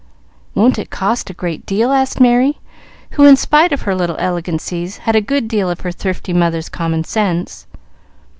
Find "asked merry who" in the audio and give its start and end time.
1.91-3.23